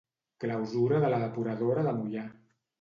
Clausura 0.45 1.03
de 1.05 1.13
la 1.15 1.21
depuradora 1.27 1.87
de 1.91 1.97
Moià. 2.01 2.27